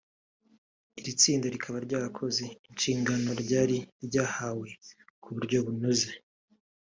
[0.99, 4.69] Iri tsinda rikaba ryarakoze inshingano ryari ryahawe
[5.21, 6.11] ku buryo bunoze